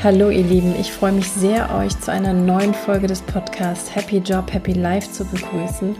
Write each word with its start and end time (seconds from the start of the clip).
Hallo 0.00 0.30
ihr 0.30 0.44
Lieben, 0.44 0.76
ich 0.78 0.92
freue 0.92 1.10
mich 1.10 1.28
sehr, 1.28 1.74
euch 1.74 1.98
zu 1.98 2.12
einer 2.12 2.32
neuen 2.32 2.72
Folge 2.72 3.08
des 3.08 3.20
Podcasts 3.20 3.92
Happy 3.96 4.18
Job, 4.18 4.52
Happy 4.52 4.72
Life 4.72 5.10
zu 5.10 5.24
begrüßen. 5.24 5.96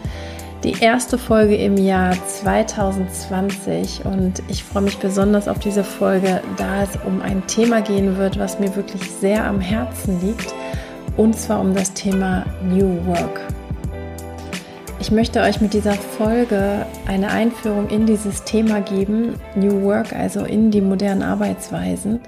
Die 0.63 0.75
erste 0.81 1.19
Folge 1.19 1.57
im 1.57 1.77
Jahr 1.77 2.15
2020 2.29 4.05
und 4.05 4.41
ich 4.47 4.63
freue 4.63 4.85
mich 4.85 4.99
besonders 4.99 5.49
auf 5.49 5.59
diese 5.59 5.83
Folge, 5.83 6.41
da 6.57 6.85
es 6.85 6.91
um 7.05 7.21
ein 7.21 7.45
Thema 7.49 7.81
gehen 7.81 8.17
wird, 8.17 8.39
was 8.39 8.61
mir 8.61 8.77
wirklich 8.77 9.03
sehr 9.11 9.45
am 9.45 9.61
Herzen 9.61 10.21
liegt 10.21 10.55
und 11.17 11.37
zwar 11.37 11.61
um 11.61 11.75
das 11.75 11.93
Thema 11.93 12.47
New 12.63 13.05
Work. 13.05 13.41
Ich 15.01 15.11
möchte 15.11 15.41
euch 15.41 15.61
mit 15.61 15.75
dieser 15.75 15.95
Folge 15.95 16.87
eine 17.09 17.33
Einführung 17.33 17.89
in 17.89 18.07
dieses 18.07 18.45
Thema 18.45 18.81
geben, 18.81 19.35
New 19.57 19.83
Work, 19.83 20.13
also 20.13 20.45
in 20.45 20.71
die 20.71 20.83
modernen 20.83 21.25
Arbeitsweisen 21.25 22.21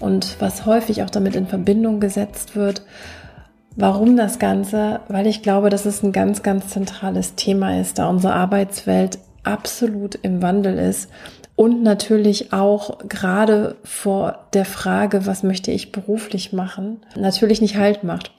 und 0.00 0.36
was 0.40 0.66
häufig 0.66 1.02
auch 1.02 1.10
damit 1.10 1.36
in 1.36 1.46
Verbindung 1.46 2.00
gesetzt 2.00 2.56
wird. 2.56 2.82
Warum 3.76 4.16
das 4.16 4.38
Ganze? 4.38 5.00
Weil 5.08 5.26
ich 5.26 5.42
glaube, 5.42 5.70
dass 5.70 5.86
es 5.86 6.02
ein 6.02 6.12
ganz, 6.12 6.42
ganz 6.42 6.68
zentrales 6.68 7.36
Thema 7.36 7.80
ist, 7.80 7.98
da 7.98 8.08
unsere 8.08 8.34
Arbeitswelt 8.34 9.18
absolut 9.44 10.16
im 10.16 10.42
Wandel 10.42 10.78
ist 10.78 11.10
und 11.56 11.82
natürlich 11.82 12.52
auch 12.52 12.98
gerade 13.08 13.76
vor 13.84 14.46
der 14.54 14.64
Frage, 14.64 15.26
was 15.26 15.42
möchte 15.42 15.70
ich 15.70 15.92
beruflich 15.92 16.52
machen, 16.52 17.00
natürlich 17.16 17.60
nicht 17.60 17.76
Halt 17.76 18.02
macht. 18.02 18.32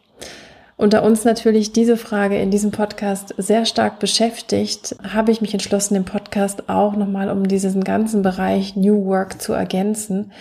Und 0.81 0.93
da 0.93 1.01
uns 1.01 1.25
natürlich 1.25 1.73
diese 1.73 1.95
Frage 1.95 2.41
in 2.41 2.49
diesem 2.49 2.71
Podcast 2.71 3.35
sehr 3.37 3.65
stark 3.65 3.99
beschäftigt, 3.99 4.95
habe 5.07 5.31
ich 5.31 5.39
mich 5.39 5.53
entschlossen, 5.53 5.93
den 5.93 6.05
Podcast 6.05 6.69
auch 6.69 6.95
nochmal 6.95 7.29
um 7.29 7.47
diesen 7.47 7.83
ganzen 7.83 8.23
Bereich 8.23 8.75
New 8.75 9.05
Work 9.05 9.39
zu 9.39 9.53
ergänzen, 9.53 10.31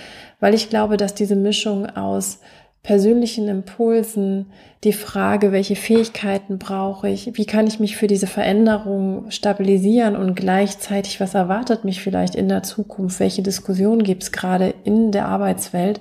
weil 0.40 0.54
ich 0.54 0.70
glaube, 0.70 0.96
dass 0.96 1.12
diese 1.12 1.36
Mischung 1.36 1.94
aus 1.94 2.38
persönlichen 2.82 3.48
Impulsen, 3.48 4.46
die 4.82 4.94
Frage, 4.94 5.52
welche 5.52 5.76
Fähigkeiten 5.76 6.58
brauche 6.58 7.10
ich, 7.10 7.36
wie 7.36 7.44
kann 7.44 7.66
ich 7.66 7.78
mich 7.78 7.98
für 7.98 8.06
diese 8.06 8.26
Veränderung 8.26 9.30
stabilisieren 9.30 10.16
und 10.16 10.36
gleichzeitig, 10.36 11.20
was 11.20 11.34
erwartet 11.34 11.84
mich 11.84 12.00
vielleicht 12.00 12.34
in 12.34 12.48
der 12.48 12.62
Zukunft, 12.62 13.20
welche 13.20 13.42
Diskussionen 13.42 14.04
gibt 14.04 14.22
es 14.22 14.32
gerade 14.32 14.72
in 14.84 15.12
der 15.12 15.26
Arbeitswelt, 15.26 16.00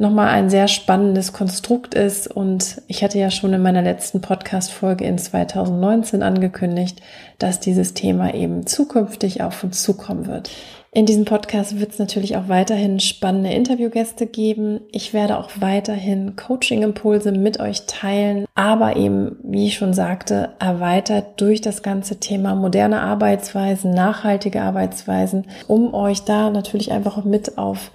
nochmal 0.00 0.28
ein 0.28 0.48
sehr 0.48 0.66
spannendes 0.66 1.32
Konstrukt 1.32 1.94
ist. 1.94 2.26
Und 2.26 2.80
ich 2.88 3.04
hatte 3.04 3.18
ja 3.18 3.30
schon 3.30 3.52
in 3.52 3.62
meiner 3.62 3.82
letzten 3.82 4.22
Podcast-Folge 4.22 5.04
in 5.04 5.18
2019 5.18 6.22
angekündigt, 6.22 7.02
dass 7.38 7.60
dieses 7.60 7.92
Thema 7.92 8.34
eben 8.34 8.66
zukünftig 8.66 9.42
auf 9.42 9.62
uns 9.62 9.82
zukommen 9.82 10.26
wird. 10.26 10.50
In 10.92 11.06
diesem 11.06 11.24
Podcast 11.24 11.78
wird 11.78 11.92
es 11.92 11.98
natürlich 12.00 12.36
auch 12.36 12.48
weiterhin 12.48 12.98
spannende 12.98 13.50
Interviewgäste 13.50 14.26
geben. 14.26 14.80
Ich 14.90 15.12
werde 15.12 15.38
auch 15.38 15.50
weiterhin 15.60 16.34
Coaching-Impulse 16.34 17.30
mit 17.30 17.60
euch 17.60 17.86
teilen, 17.86 18.46
aber 18.56 18.96
eben, 18.96 19.36
wie 19.44 19.68
ich 19.68 19.76
schon 19.76 19.92
sagte, 19.92 20.48
erweitert 20.58 21.40
durch 21.40 21.60
das 21.60 21.84
ganze 21.84 22.18
Thema 22.18 22.56
moderne 22.56 23.02
Arbeitsweisen, 23.02 23.92
nachhaltige 23.92 24.62
Arbeitsweisen, 24.62 25.46
um 25.68 25.94
euch 25.94 26.22
da 26.24 26.50
natürlich 26.50 26.90
einfach 26.90 27.24
mit 27.24 27.56
auf 27.56 27.92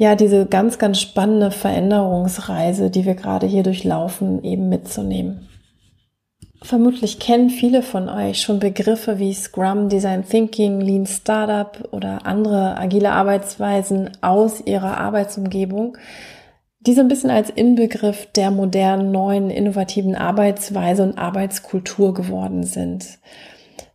ja, 0.00 0.14
diese 0.14 0.46
ganz, 0.46 0.78
ganz 0.78 0.98
spannende 0.98 1.50
Veränderungsreise, 1.50 2.88
die 2.88 3.04
wir 3.04 3.14
gerade 3.14 3.46
hier 3.46 3.62
durchlaufen, 3.62 4.42
eben 4.42 4.70
mitzunehmen. 4.70 5.46
Vermutlich 6.62 7.18
kennen 7.18 7.50
viele 7.50 7.82
von 7.82 8.08
euch 8.08 8.40
schon 8.40 8.60
Begriffe 8.60 9.18
wie 9.18 9.34
Scrum, 9.34 9.90
Design 9.90 10.24
Thinking, 10.26 10.80
Lean 10.80 11.04
Startup 11.04 11.86
oder 11.90 12.24
andere 12.24 12.78
agile 12.78 13.12
Arbeitsweisen 13.12 14.12
aus 14.22 14.62
ihrer 14.64 14.96
Arbeitsumgebung, 14.96 15.98
die 16.80 16.94
so 16.94 17.02
ein 17.02 17.08
bisschen 17.08 17.30
als 17.30 17.50
Inbegriff 17.50 18.24
der 18.32 18.50
modernen, 18.50 19.12
neuen, 19.12 19.50
innovativen 19.50 20.14
Arbeitsweise 20.14 21.02
und 21.02 21.18
Arbeitskultur 21.18 22.14
geworden 22.14 22.64
sind. 22.64 23.18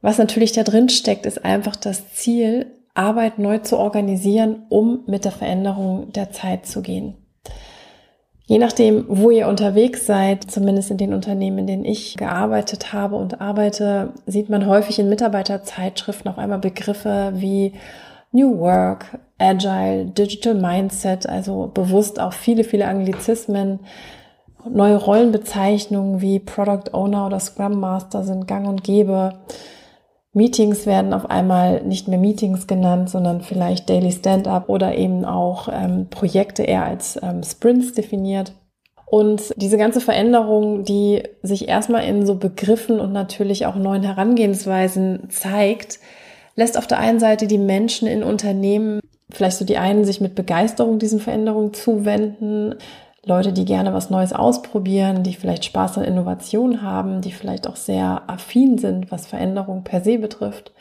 Was 0.01 0.19
natürlich 0.19 0.51
da 0.51 0.61
drin 0.61 0.89
steckt, 0.89 1.25
ist 1.25 1.44
einfach 1.44 1.75
das 1.75 2.13
Ziel, 2.13 2.67
Arbeit 2.95 3.38
neu 3.38 3.59
zu 3.59 3.78
organisieren, 3.78 4.63
um 4.69 5.01
mit 5.06 5.25
der 5.25 5.31
Veränderung 5.31 6.11
der 6.13 6.31
Zeit 6.31 6.66
zu 6.66 6.81
gehen. 6.81 7.16
Je 8.47 8.59
nachdem, 8.59 9.06
wo 9.07 9.31
ihr 9.31 9.47
unterwegs 9.47 10.06
seid, 10.06 10.50
zumindest 10.50 10.91
in 10.91 10.97
den 10.97 11.13
Unternehmen, 11.13 11.59
in 11.59 11.67
denen 11.67 11.85
ich 11.85 12.16
gearbeitet 12.16 12.94
habe 12.94 13.16
und 13.16 13.41
arbeite, 13.41 14.13
sieht 14.28 14.50
man 14.50 14.67
häufig 14.67 15.00
in 15.00 15.09
Mitarbeiterzeitschriften 15.09 16.29
auf 16.29 16.38
einmal 16.38 16.59
Begriffe 16.59 17.33
wie 17.35 17.73
New 18.31 18.59
Work, 18.59 19.17
Agile, 19.39 20.06
Digital 20.06 20.53
Mindset, 20.53 21.27
also 21.27 21.72
bewusst 21.73 22.19
auch 22.19 22.33
viele, 22.33 22.63
viele 22.63 22.88
Anglizismen. 22.88 23.79
Neue 24.69 24.97
Rollenbezeichnungen 24.97 26.22
wie 26.22 26.39
Product 26.39 26.94
Owner 26.94 27.25
oder 27.25 27.39
Scrum 27.39 27.79
Master 27.79 28.23
sind 28.23 28.47
gang 28.47 28.67
und 28.67 28.83
gäbe. 28.83 29.39
Meetings 30.35 30.85
werden 30.85 31.13
auf 31.13 31.29
einmal 31.29 31.81
nicht 31.84 32.09
mehr 32.09 32.19
Meetings 32.19 32.68
genannt, 32.68 33.09
sondern 33.09 33.41
vielleicht 33.41 33.90
Daily 33.90 34.12
Stand-up 34.12 34.68
oder 34.68 34.96
eben 34.97 35.23
auch 35.23 35.69
ähm, 35.72 36.07
Projekte 36.09 36.63
eher 36.63 36.84
als 36.84 37.18
ähm, 37.23 37.41
Sprints 37.41 37.94
definiert. 37.94 38.53
Und 39.06 39.53
diese 39.56 39.78
ganze 39.78 40.01
Veränderung, 40.01 40.84
die 40.84 41.24
sich 41.41 41.69
erstmal 41.69 42.03
in 42.03 42.25
so 42.25 42.35
Begriffen 42.35 43.00
und 43.00 43.13
natürlich 43.13 43.66
auch 43.66 43.75
neuen 43.75 44.03
Herangehensweisen 44.03 45.29
zeigt, 45.29 46.00
lässt 46.56 46.78
auf 46.78 46.88
der 46.88 47.00
einen 47.00 47.19
Seite 47.19 47.47
die 47.47 47.57
Menschen 47.57 48.07
in 48.07 48.22
Unternehmen 48.22 49.00
vielleicht 49.29 49.57
so 49.57 49.66
die 49.66 49.78
einen 49.78 50.06
sich 50.06 50.22
mit 50.22 50.35
Begeisterung 50.35 51.00
diesen 51.00 51.19
Veränderungen 51.19 51.74
zuwenden, 51.74 52.75
Leute, 53.25 53.53
die 53.53 53.66
gerne 53.66 53.94
was 53.94 54.09
Neues 54.09 54.34
ausprobieren, 54.34 55.24
die 55.24 55.34
vielleicht 55.34 55.66
Spaß 55.66 55.97
an 55.97 56.03
Innovation 56.03 56.81
haben, 56.81 57.22
die 57.22 57.31
vielleicht 57.31 57.68
auch 57.68 57.75
sehr 57.75 58.24
affin 58.28 58.78
sind, 58.78 59.12
was 59.12 59.25
Veränderung 59.25 59.84
per 59.84 60.02
se 60.02 60.19
betrifft. 60.19 60.72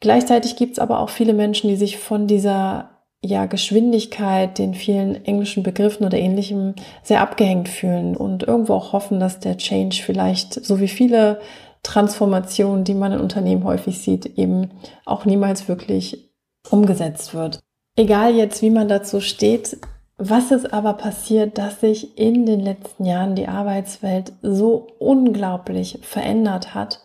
Gleichzeitig 0.00 0.56
gibt 0.56 0.72
es 0.72 0.78
aber 0.78 0.98
auch 0.98 1.10
viele 1.10 1.32
Menschen, 1.32 1.68
die 1.68 1.76
sich 1.76 1.98
von 1.98 2.26
dieser 2.26 2.90
ja, 3.22 3.46
Geschwindigkeit, 3.46 4.58
den 4.58 4.74
vielen 4.74 5.24
englischen 5.26 5.62
Begriffen 5.62 6.06
oder 6.06 6.18
ähnlichem 6.18 6.74
sehr 7.02 7.20
abgehängt 7.20 7.68
fühlen 7.68 8.16
und 8.16 8.42
irgendwo 8.42 8.74
auch 8.74 8.92
hoffen, 8.92 9.20
dass 9.20 9.40
der 9.40 9.58
Change 9.58 10.02
vielleicht, 10.02 10.54
so 10.54 10.80
wie 10.80 10.88
viele 10.88 11.40
Transformationen, 11.82 12.84
die 12.84 12.94
man 12.94 13.12
in 13.12 13.20
Unternehmen 13.20 13.64
häufig 13.64 13.98
sieht, 13.98 14.26
eben 14.38 14.70
auch 15.04 15.24
niemals 15.24 15.68
wirklich 15.68 16.30
umgesetzt 16.70 17.34
wird. 17.34 17.60
Egal 17.96 18.34
jetzt, 18.34 18.62
wie 18.62 18.70
man 18.70 18.88
dazu 18.88 19.20
steht, 19.20 19.78
was 20.20 20.50
ist 20.50 20.72
aber 20.72 20.92
passiert, 20.92 21.56
dass 21.56 21.80
sich 21.80 22.18
in 22.18 22.44
den 22.44 22.60
letzten 22.60 23.06
Jahren 23.06 23.34
die 23.34 23.48
Arbeitswelt 23.48 24.32
so 24.42 24.88
unglaublich 24.98 25.98
verändert 26.02 26.74
hat 26.74 27.00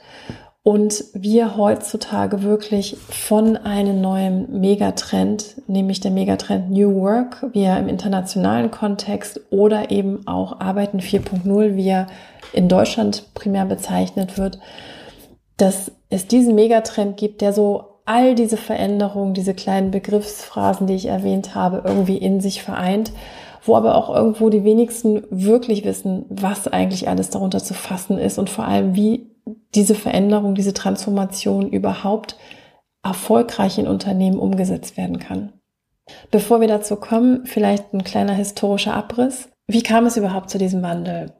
und 0.63 1.05
wir 1.13 1.57
heutzutage 1.57 2.41
wirklich 2.43 2.97
von 2.97 3.55
einem 3.55 4.01
neuen 4.01 4.59
Megatrend, 4.59 5.61
nämlich 5.67 5.99
der 5.99 6.11
Megatrend 6.11 6.71
New 6.71 6.95
Work, 7.01 7.45
wie 7.53 7.61
er 7.61 7.79
im 7.79 7.87
internationalen 7.87 8.71
Kontext 8.71 9.39
oder 9.49 9.91
eben 9.91 10.27
auch 10.27 10.59
Arbeiten 10.59 10.99
4.0, 10.99 11.75
wie 11.75 11.87
er 11.87 12.07
in 12.51 12.67
Deutschland 12.67 13.33
primär 13.33 13.65
bezeichnet 13.65 14.37
wird, 14.37 14.59
dass 15.57 15.91
es 16.09 16.27
diesen 16.27 16.55
Megatrend 16.55 17.15
gibt, 17.15 17.41
der 17.41 17.53
so 17.53 17.94
all 18.05 18.35
diese 18.35 18.57
Veränderungen, 18.57 19.33
diese 19.33 19.53
kleinen 19.53 19.91
Begriffsphrasen, 19.91 20.87
die 20.87 20.95
ich 20.95 21.07
erwähnt 21.07 21.55
habe, 21.55 21.81
irgendwie 21.85 22.17
in 22.17 22.39
sich 22.39 22.63
vereint, 22.63 23.11
wo 23.63 23.75
aber 23.75 23.95
auch 23.95 24.13
irgendwo 24.13 24.49
die 24.49 24.63
wenigsten 24.63 25.23
wirklich 25.31 25.83
wissen, 25.85 26.25
was 26.29 26.67
eigentlich 26.67 27.09
alles 27.09 27.31
darunter 27.31 27.59
zu 27.59 27.73
fassen 27.73 28.19
ist 28.19 28.37
und 28.37 28.49
vor 28.49 28.65
allem, 28.65 28.95
wie 28.95 29.31
diese 29.73 29.95
Veränderung, 29.95 30.55
diese 30.55 30.73
Transformation 30.73 31.69
überhaupt 31.69 32.37
erfolgreich 33.03 33.77
in 33.77 33.87
Unternehmen 33.87 34.39
umgesetzt 34.39 34.97
werden 34.97 35.19
kann. 35.19 35.53
Bevor 36.29 36.61
wir 36.61 36.67
dazu 36.67 36.95
kommen, 36.95 37.45
vielleicht 37.45 37.93
ein 37.93 38.03
kleiner 38.03 38.33
historischer 38.33 38.93
Abriss. 38.93 39.49
Wie 39.67 39.81
kam 39.81 40.05
es 40.05 40.17
überhaupt 40.17 40.49
zu 40.51 40.59
diesem 40.59 40.83
Wandel? 40.83 41.33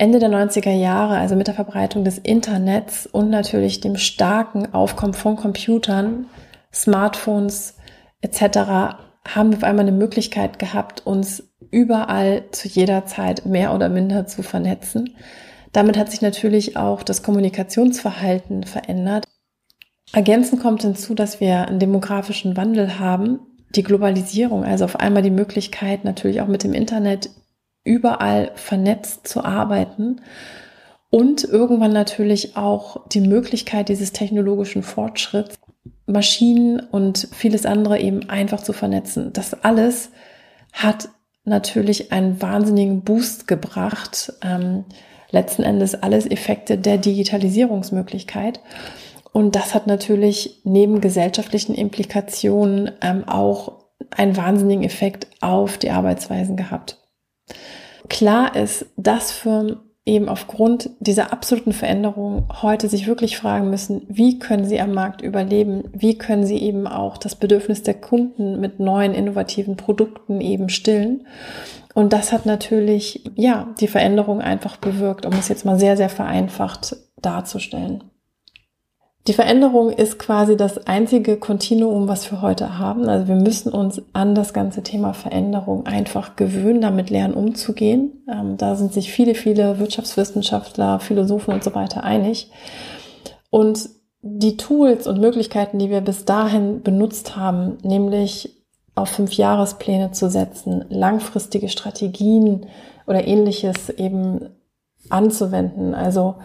Ende 0.00 0.18
der 0.18 0.30
90er 0.30 0.72
Jahre, 0.72 1.18
also 1.18 1.36
mit 1.36 1.46
der 1.46 1.54
Verbreitung 1.54 2.04
des 2.04 2.16
Internets 2.16 3.04
und 3.04 3.28
natürlich 3.28 3.82
dem 3.82 3.98
starken 3.98 4.72
Aufkommen 4.72 5.12
von 5.12 5.36
Computern, 5.36 6.24
Smartphones 6.72 7.76
etc., 8.22 8.96
haben 9.28 9.50
wir 9.50 9.58
auf 9.58 9.62
einmal 9.62 9.86
eine 9.86 9.92
Möglichkeit 9.92 10.58
gehabt, 10.58 11.06
uns 11.06 11.52
überall 11.70 12.44
zu 12.50 12.66
jeder 12.66 13.04
Zeit 13.04 13.44
mehr 13.44 13.74
oder 13.74 13.90
minder 13.90 14.26
zu 14.26 14.42
vernetzen. 14.42 15.16
Damit 15.72 15.98
hat 15.98 16.10
sich 16.10 16.22
natürlich 16.22 16.78
auch 16.78 17.02
das 17.02 17.22
Kommunikationsverhalten 17.22 18.64
verändert. 18.64 19.26
Ergänzend 20.14 20.62
kommt 20.62 20.80
hinzu, 20.80 21.14
dass 21.14 21.40
wir 21.40 21.68
einen 21.68 21.78
demografischen 21.78 22.56
Wandel 22.56 22.98
haben, 22.98 23.40
die 23.76 23.82
Globalisierung, 23.82 24.64
also 24.64 24.86
auf 24.86 24.98
einmal 24.98 25.22
die 25.22 25.30
Möglichkeit, 25.30 26.06
natürlich 26.06 26.40
auch 26.40 26.48
mit 26.48 26.64
dem 26.64 26.72
Internet 26.72 27.28
überall 27.84 28.52
vernetzt 28.54 29.26
zu 29.26 29.44
arbeiten 29.44 30.20
und 31.10 31.44
irgendwann 31.44 31.92
natürlich 31.92 32.56
auch 32.56 33.08
die 33.08 33.20
Möglichkeit 33.20 33.88
dieses 33.88 34.12
technologischen 34.12 34.82
Fortschritts, 34.82 35.58
Maschinen 36.06 36.80
und 36.80 37.28
vieles 37.32 37.66
andere 37.66 37.98
eben 37.98 38.28
einfach 38.28 38.62
zu 38.62 38.72
vernetzen. 38.72 39.32
Das 39.32 39.54
alles 39.64 40.10
hat 40.72 41.08
natürlich 41.44 42.12
einen 42.12 42.40
wahnsinnigen 42.40 43.02
Boost 43.02 43.48
gebracht. 43.48 44.32
Ähm, 44.42 44.84
letzten 45.30 45.62
Endes 45.62 45.94
alles 45.94 46.30
Effekte 46.30 46.78
der 46.78 46.98
Digitalisierungsmöglichkeit. 46.98 48.60
Und 49.32 49.54
das 49.54 49.74
hat 49.74 49.86
natürlich 49.86 50.60
neben 50.64 51.00
gesellschaftlichen 51.00 51.74
Implikationen 51.74 52.90
ähm, 53.00 53.28
auch 53.28 53.84
einen 54.10 54.36
wahnsinnigen 54.36 54.84
Effekt 54.84 55.28
auf 55.40 55.78
die 55.78 55.90
Arbeitsweisen 55.90 56.56
gehabt. 56.56 56.98
Klar 58.08 58.56
ist, 58.56 58.86
dass 58.96 59.30
Firmen 59.32 59.76
eben 60.06 60.28
aufgrund 60.28 60.90
dieser 60.98 61.32
absoluten 61.32 61.72
Veränderung 61.72 62.48
heute 62.62 62.88
sich 62.88 63.06
wirklich 63.06 63.36
fragen 63.36 63.70
müssen, 63.70 64.02
wie 64.08 64.38
können 64.38 64.64
sie 64.64 64.80
am 64.80 64.92
Markt 64.92 65.20
überleben? 65.20 65.84
Wie 65.92 66.16
können 66.16 66.44
sie 66.44 66.58
eben 66.58 66.86
auch 66.86 67.16
das 67.16 67.36
Bedürfnis 67.36 67.82
der 67.82 67.94
Kunden 67.94 68.60
mit 68.60 68.80
neuen 68.80 69.14
innovativen 69.14 69.76
Produkten 69.76 70.40
eben 70.40 70.68
stillen? 70.68 71.26
Und 71.94 72.12
das 72.12 72.32
hat 72.32 72.46
natürlich, 72.46 73.24
ja, 73.36 73.74
die 73.80 73.88
Veränderung 73.88 74.40
einfach 74.40 74.78
bewirkt, 74.78 75.26
um 75.26 75.32
es 75.34 75.48
jetzt 75.48 75.64
mal 75.64 75.78
sehr, 75.78 75.96
sehr 75.96 76.08
vereinfacht 76.08 76.96
darzustellen. 77.20 78.04
Die 79.26 79.34
Veränderung 79.34 79.90
ist 79.90 80.18
quasi 80.18 80.56
das 80.56 80.86
einzige 80.86 81.36
Kontinuum, 81.36 82.08
was 82.08 82.30
wir 82.30 82.40
heute 82.40 82.78
haben. 82.78 83.06
Also 83.06 83.28
wir 83.28 83.34
müssen 83.34 83.70
uns 83.70 84.00
an 84.14 84.34
das 84.34 84.54
ganze 84.54 84.82
Thema 84.82 85.12
Veränderung 85.12 85.86
einfach 85.86 86.36
gewöhnen, 86.36 86.80
damit 86.80 87.10
lernen 87.10 87.34
umzugehen. 87.34 88.24
Ähm, 88.32 88.56
da 88.56 88.76
sind 88.76 88.94
sich 88.94 89.12
viele, 89.12 89.34
viele 89.34 89.78
Wirtschaftswissenschaftler, 89.78 91.00
Philosophen 91.00 91.52
und 91.52 91.62
so 91.62 91.74
weiter 91.74 92.02
einig. 92.02 92.50
Und 93.50 93.90
die 94.22 94.56
Tools 94.56 95.06
und 95.06 95.20
Möglichkeiten, 95.20 95.78
die 95.78 95.90
wir 95.90 96.00
bis 96.00 96.24
dahin 96.24 96.82
benutzt 96.82 97.36
haben, 97.36 97.76
nämlich 97.82 98.56
auf 98.94 99.10
fünf 99.10 99.34
Jahrespläne 99.34 100.12
zu 100.12 100.30
setzen, 100.30 100.84
langfristige 100.88 101.68
Strategien 101.68 102.66
oder 103.06 103.26
ähnliches 103.26 103.90
eben 103.90 104.48
anzuwenden. 105.08 105.94
Also 105.94 106.36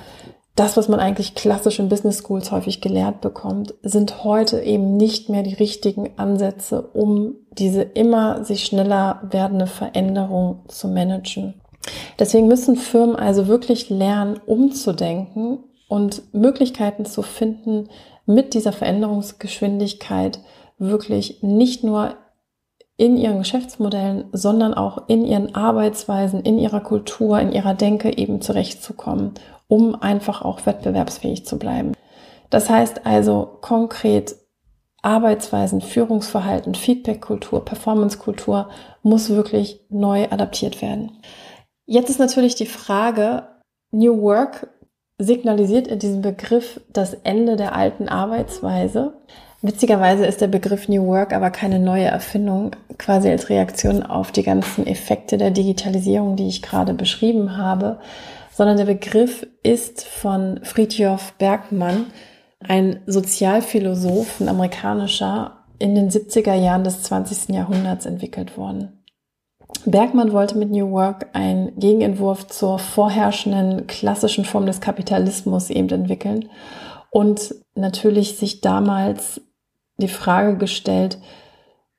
das, 0.55 0.77
was 0.77 0.87
man 0.87 1.01
eigentlich 1.01 1.35
klassisch 1.35 1.79
in 1.79 1.89
Business 1.89 2.19
Schools 2.19 2.51
häufig 2.51 2.79
gelehrt 2.79 3.19
bekommt, 3.19 3.73
sind 3.83 4.23
heute 4.23 4.61
eben 4.61 4.95
nicht 4.95 5.27
mehr 5.27 5.43
die 5.43 5.53
richtigen 5.53 6.11
Ansätze, 6.17 6.81
um 6.81 7.35
diese 7.51 7.81
immer 7.81 8.45
sich 8.45 8.65
schneller 8.65 9.21
werdende 9.29 9.67
Veränderung 9.67 10.63
zu 10.69 10.87
managen. 10.87 11.55
Deswegen 12.17 12.47
müssen 12.47 12.77
Firmen 12.77 13.17
also 13.17 13.47
wirklich 13.47 13.89
lernen, 13.89 14.39
umzudenken 14.45 15.59
und 15.89 16.33
Möglichkeiten 16.33 17.05
zu 17.05 17.21
finden, 17.21 17.89
mit 18.25 18.53
dieser 18.53 18.71
Veränderungsgeschwindigkeit 18.71 20.39
wirklich 20.79 21.43
nicht 21.43 21.83
nur 21.83 22.15
in 22.97 23.17
ihren 23.17 23.39
Geschäftsmodellen, 23.39 24.25
sondern 24.31 24.73
auch 24.73 25.09
in 25.09 25.25
ihren 25.25 25.53
Arbeitsweisen, 25.53 26.41
in 26.41 26.57
ihrer 26.57 26.79
Kultur, 26.79 27.39
in 27.39 27.51
ihrer 27.51 27.73
Denke 27.73 28.17
eben 28.17 28.41
zurechtzukommen 28.41 29.33
um 29.67 29.95
einfach 29.95 30.41
auch 30.41 30.65
wettbewerbsfähig 30.65 31.45
zu 31.45 31.57
bleiben. 31.57 31.93
Das 32.49 32.69
heißt 32.69 33.05
also 33.05 33.57
konkret, 33.61 34.35
Arbeitsweisen, 35.01 35.81
Führungsverhalten, 35.81 36.73
Feedbackkultur, 36.73 37.63
Performancekultur 37.63 38.69
muss 39.03 39.29
wirklich 39.29 39.81
neu 39.89 40.27
adaptiert 40.31 40.81
werden. 40.81 41.11
Jetzt 41.85 42.09
ist 42.09 42.19
natürlich 42.19 42.55
die 42.55 42.65
Frage, 42.65 43.43
New 43.91 44.21
Work 44.21 44.67
signalisiert 45.19 45.87
in 45.87 45.99
diesem 45.99 46.21
Begriff 46.21 46.81
das 46.91 47.13
Ende 47.13 47.55
der 47.55 47.75
alten 47.75 48.09
Arbeitsweise. 48.09 49.13
Witzigerweise 49.61 50.25
ist 50.25 50.41
der 50.41 50.47
Begriff 50.47 50.89
New 50.89 51.05
Work 51.05 51.33
aber 51.33 51.51
keine 51.51 51.79
neue 51.79 52.05
Erfindung, 52.05 52.71
quasi 52.97 53.29
als 53.29 53.49
Reaktion 53.49 54.03
auf 54.03 54.31
die 54.31 54.43
ganzen 54.43 54.87
Effekte 54.87 55.37
der 55.37 55.51
Digitalisierung, 55.51 56.35
die 56.35 56.47
ich 56.47 56.63
gerade 56.63 56.95
beschrieben 56.95 57.57
habe 57.57 57.99
sondern 58.55 58.77
der 58.77 58.85
Begriff 58.85 59.45
ist 59.63 60.05
von 60.05 60.61
Friedjof 60.63 61.33
Bergmann, 61.33 62.05
ein 62.59 63.01
Sozialphilosoph, 63.05 64.39
ein 64.39 64.47
amerikanischer, 64.47 65.65
in 65.77 65.93
den 65.93 66.09
70er 66.09 66.53
Jahren 66.53 66.85
des 66.85 67.03
20. 67.03 67.53
Jahrhunderts 67.53 68.05
entwickelt 68.05 68.57
worden. 68.57 69.03
Bergmann 69.85 70.31
wollte 70.31 70.57
mit 70.57 70.71
New 70.71 70.89
Work 70.91 71.27
einen 71.33 71.77
Gegenentwurf 71.77 72.47
zur 72.47 72.79
vorherrschenden 72.79 73.87
klassischen 73.87 74.45
Form 74.45 74.65
des 74.65 74.79
Kapitalismus 74.79 75.69
eben 75.69 75.89
entwickeln 75.89 76.47
und 77.11 77.55
natürlich 77.75 78.37
sich 78.37 78.61
damals 78.61 79.41
die 79.97 80.07
Frage 80.07 80.55
gestellt, 80.57 81.17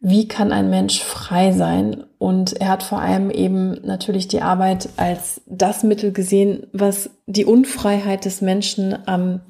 wie 0.09 0.29
kann 0.29 0.53
ein 0.53 0.71
Mensch 0.71 1.03
frei 1.03 1.51
sein? 1.51 2.05
Und 2.19 2.61
er 2.61 2.69
hat 2.69 2.85
vor 2.85 3.01
allem 3.01 3.29
eben 3.29 3.73
natürlich 3.83 4.29
die 4.29 4.41
Arbeit 4.41 4.89
als 4.97 5.41
das 5.47 5.83
Mittel 5.83 6.13
gesehen, 6.13 6.69
was 6.73 7.11
die 7.27 7.45
Unfreiheit 7.45 8.25
des 8.25 8.41
Menschen 8.41 8.97
am 9.09 9.41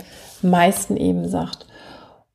meisten 0.40 0.96
eben 0.96 1.28
sagt. 1.28 1.66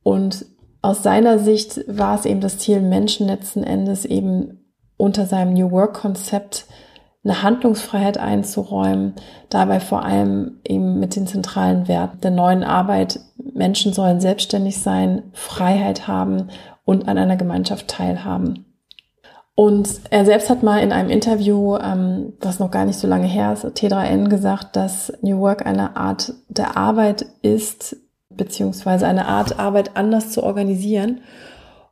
Und 0.04 0.46
aus 0.84 1.02
seiner 1.02 1.40
Sicht 1.40 1.84
war 1.88 2.14
es 2.14 2.26
eben 2.26 2.42
das 2.42 2.60
Ziel, 2.60 2.80
Menschen 2.82 3.26
letzten 3.26 3.64
Endes 3.64 4.06
eben 4.06 4.72
unter 4.98 5.26
seinem 5.26 5.54
New 5.54 5.72
Work 5.72 5.96
Konzept 5.96 6.68
eine 7.24 7.42
Handlungsfreiheit 7.42 8.20
einzuräumen, 8.20 9.16
dabei 9.50 9.80
vor 9.80 10.06
allem 10.06 10.60
eben 10.64 11.00
mit 11.00 11.16
den 11.16 11.26
zentralen 11.26 11.88
Werten 11.88 12.22
der 12.22 12.32
neuen 12.32 12.64
Arbeit. 12.64 13.20
Menschen 13.54 13.94
sollen 13.94 14.20
selbstständig 14.20 14.80
sein, 14.80 15.24
Freiheit 15.34 16.08
haben 16.08 16.50
und 16.86 17.08
an 17.08 17.18
einer 17.18 17.38
Gemeinschaft 17.38 17.88
teilhaben. 17.88 18.66
Und 19.56 20.02
er 20.10 20.26
selbst 20.26 20.50
hat 20.50 20.64
mal 20.64 20.80
in 20.82 20.92
einem 20.92 21.10
Interview, 21.10 21.78
ähm, 21.78 22.34
was 22.40 22.60
noch 22.60 22.72
gar 22.72 22.86
nicht 22.86 22.98
so 22.98 23.08
lange 23.08 23.28
her 23.28 23.54
ist, 23.54 23.66
T3N 23.66 24.30
gesagt, 24.30 24.76
dass 24.76 25.14
New 25.22 25.40
Work 25.40 25.66
eine 25.66 25.98
Art 25.98 26.34
der 26.48 26.78
Arbeit 26.78 27.26
ist, 27.42 27.98
beziehungsweise 28.30 29.06
eine 29.06 29.28
Art 29.28 29.60
Arbeit 29.60 29.96
anders 29.96 30.32
zu 30.32 30.42
organisieren. 30.42 31.22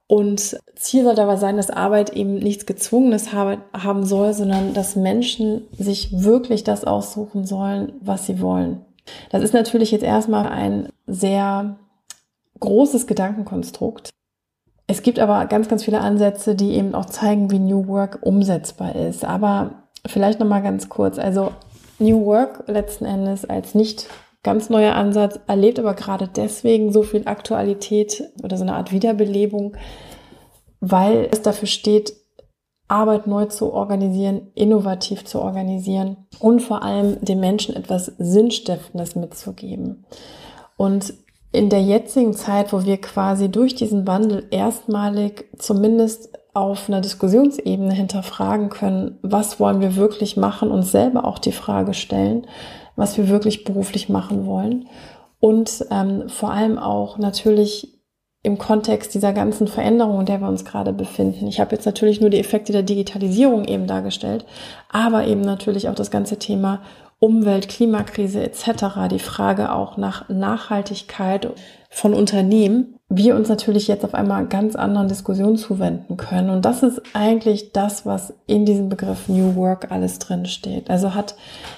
Und 0.08 0.58
Ziel 0.76 1.04
soll 1.04 1.14
dabei 1.14 1.36
sein, 1.36 1.58
dass 1.58 1.70
Arbeit 1.70 2.12
eben 2.16 2.36
nichts 2.36 2.66
Gezwungenes 2.66 3.34
haben 3.34 4.06
soll, 4.06 4.34
sondern 4.34 4.74
dass 4.74 4.96
Menschen 4.96 5.68
sich 5.78 6.24
wirklich 6.24 6.64
das 6.64 6.86
aussuchen 6.86 7.46
sollen, 7.46 7.94
was 8.02 8.26
sie 8.26 8.42
wollen. 8.42 8.86
Das 9.32 9.44
ist 9.44 9.54
natürlich 9.54 9.92
jetzt 9.92 10.04
erstmal 10.04 10.48
ein 10.48 10.90
sehr 11.08 11.78
großes 12.60 13.08
Gedankenkonstrukt. 13.08 14.10
Es 14.88 15.04
gibt 15.04 15.20
aber 15.20 15.46
ganz, 15.46 15.68
ganz 15.68 15.84
viele 15.84 16.02
Ansätze, 16.02 16.56
die 16.56 16.72
eben 16.72 16.96
auch 16.96 17.06
zeigen, 17.06 17.52
wie 17.52 17.60
New 17.60 17.88
Work 17.88 18.20
umsetzbar 18.22 18.96
ist. 18.96 19.24
Aber 19.24 19.84
vielleicht 20.08 20.40
nochmal 20.40 20.64
ganz 20.64 20.90
kurz. 20.90 21.20
Also 21.20 21.52
New 22.00 22.26
Work 22.26 22.64
letzten 22.68 23.06
Endes 23.06 23.46
als 23.46 23.76
nicht 23.76 24.08
ganz 24.44 24.70
neuer 24.70 24.96
Ansatz 24.96 25.40
erlebt 25.48 25.80
aber 25.80 25.94
gerade 25.94 26.28
deswegen 26.28 26.92
so 26.92 27.04
viel 27.04 27.24
Aktualität 27.28 28.24
oder 28.42 28.58
so 28.58 28.64
eine 28.64 28.76
Art 28.76 28.92
Wiederbelebung, 28.92 29.76
weil 30.80 31.28
es 31.32 31.42
dafür 31.42 31.68
steht, 31.68 32.14
Arbeit 32.90 33.28
neu 33.28 33.46
zu 33.46 33.72
organisieren, 33.72 34.52
innovativ 34.56 35.24
zu 35.24 35.40
organisieren 35.42 36.18
und 36.40 36.62
vor 36.62 36.84
allem 36.84 37.24
den 37.24 37.40
Menschen 37.40 37.76
etwas 37.76 38.08
Sinnstiftendes 38.18 39.16
mitzugeben. 39.16 40.06
Und 40.76 41.14
in 41.52 41.70
der 41.70 41.82
jetzigen 41.82 42.34
Zeit, 42.34 42.74
wo 42.74 42.84
wir 42.86 43.00
quasi 43.00 43.50
durch 43.50 43.76
diesen 43.76 44.06
Wandel 44.06 44.46
erstmalig 44.52 45.46
zumindest 45.58 46.30
auf 46.54 46.90
einer 46.90 47.02
Diskussionsebene 47.02 47.94
hinterfragen 47.94 48.70
können, 48.70 49.18
was 49.22 49.60
wollen 49.60 49.82
wir 49.82 49.96
wirklich 49.96 50.36
machen 50.36 50.72
und 50.72 50.84
selber 50.84 51.26
auch 51.26 51.40
die 51.40 51.52
Frage 51.52 51.94
stellen, 51.94 52.48
was 52.96 53.18
wir 53.18 53.30
wirklich 53.30 53.64
beruflich 53.64 54.10
machen 54.10 54.46
wollen. 54.46 54.88
Und 55.40 55.86
ähm, 55.90 56.28
vor 56.28 56.52
allem 56.52 56.78
auch 56.78 57.18
natürlich 57.18 57.99
im 58.42 58.58
Kontext 58.58 59.14
dieser 59.14 59.34
ganzen 59.34 59.68
Veränderungen, 59.68 60.22
in 60.22 60.26
der 60.26 60.40
wir 60.40 60.48
uns 60.48 60.64
gerade 60.64 60.94
befinden. 60.94 61.48
Ich 61.48 61.60
habe 61.60 61.76
jetzt 61.76 61.86
natürlich 61.86 62.22
nur 62.22 62.30
die 62.30 62.40
Effekte 62.40 62.72
der 62.72 62.84
Digitalisierung 62.84 63.66
eben 63.66 63.86
dargestellt, 63.86 64.46
aber 64.90 65.28
eben 65.28 65.42
natürlich 65.42 65.90
auch 65.90 65.96
das 65.96 66.10
ganze 66.10 66.40
Thema 66.40 66.82
Umwelt, 67.20 67.68
Klimakrise 67.68 68.42
etc., 68.42 69.10
die 69.12 69.20
Frage 69.20 69.74
auch 69.74 69.98
nach 69.98 70.30
Nachhaltigkeit 70.30 71.54
von 71.90 72.14
Unternehmen, 72.14 73.00
wir 73.12 73.36
uns 73.36 73.50
natürlich 73.50 73.88
jetzt 73.88 74.06
auf 74.06 74.14
einmal 74.14 74.46
ganz 74.46 74.76
anderen 74.76 75.08
Diskussionen 75.08 75.58
zuwenden 75.58 76.16
können. 76.16 76.52
Und 76.52 76.64
das 76.64 76.84
ist 76.84 77.02
eigentlich 77.14 77.72
das, 77.72 78.06
was 78.06 78.36
in 78.46 78.68
diesem 78.68 78.88
Begriff 78.88 79.28
New 79.28 79.56
Work 79.56 79.92
alles 79.92 80.20
drin 80.20 80.46
steht. 80.46 80.92
Also 80.92 81.16
hat 81.16 81.36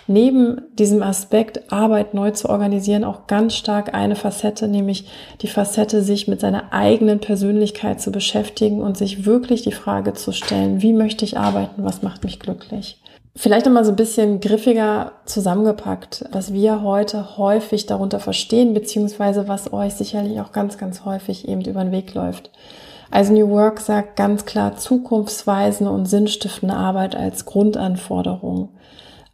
neben 0.08 0.62
diesem 0.78 1.02
Aspekt, 1.02 1.72
Arbeit 1.72 2.14
neu 2.14 2.32
zu 2.32 2.50
organisieren, 2.50 3.06
auch 3.06 3.28
ganz 3.28 3.56
stark 3.56 3.94
eine 3.94 4.18
Facette, 4.18 4.68
nämlich 4.68 5.08
die 5.42 5.48
Facette, 5.48 6.04
sich 6.04 6.28
mit 6.28 6.42
seiner 6.42 6.74
eigenen 6.74 7.20
Persönlichkeit 7.20 8.02
zu 8.02 8.12
beschäftigen 8.12 8.82
und 8.82 8.98
sich 8.98 9.26
wirklich 9.26 9.62
die 9.62 9.72
Frage 9.72 10.14
zu 10.14 10.34
stellen, 10.34 10.82
wie 10.82 10.92
möchte 10.92 11.24
ich 11.24 11.38
arbeiten, 11.38 11.86
was 11.86 12.02
macht 12.02 12.26
mich 12.26 12.42
glücklich. 12.42 13.01
Vielleicht 13.34 13.66
nochmal 13.66 13.86
so 13.86 13.92
ein 13.92 13.98
bisschen 13.98 14.42
griffiger 14.42 15.14
zusammengepackt, 15.26 16.26
was 16.32 16.52
wir 16.52 16.84
heute 16.84 17.38
häufig 17.38 17.86
darunter 17.86 18.20
verstehen, 18.20 18.74
beziehungsweise 18.74 19.48
was 19.48 19.72
euch 19.72 19.94
sicherlich 19.94 20.42
auch 20.42 20.52
ganz, 20.52 20.78
ganz 20.78 21.06
häufig 21.06 21.48
eben 21.48 21.62
über 21.62 21.82
den 21.84 21.94
Weg 21.94 22.14
läuft. 22.14 22.52
Also 23.10 23.34
New 23.34 23.50
Work 23.50 23.80
sagt 23.80 24.18
ganz 24.18 24.46
klar 24.46 24.76
zukunftsweisende 24.76 25.92
und 25.92 26.08
sinnstiftende 26.08 26.76
Arbeit 26.76 27.16
als 27.16 27.46
Grundanforderung. 27.46 28.70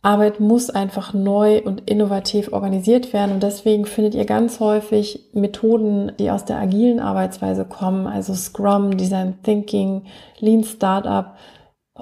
Arbeit 0.04 0.40
muss 0.40 0.70
einfach 0.70 1.14
neu 1.14 1.62
und 1.64 1.90
innovativ 1.90 2.54
organisiert 2.54 3.14
werden 3.14 3.34
und 3.34 3.44
deswegen 3.44 3.86
findet 3.86 4.14
ihr 4.14 4.26
ganz 4.26 4.60
häufig 4.60 5.30
Methoden, 5.34 6.12
die 6.20 6.30
aus 6.30 6.46
der 6.46 6.58
agilen 6.58 7.00
Arbeitsweise 7.00 7.66
kommen, 7.66 8.06
also 8.06 8.36
Scrum, 8.36 8.96
Design 8.96 9.40
Thinking, 9.42 10.04
Lean 10.40 10.64
Startup, 10.64 11.36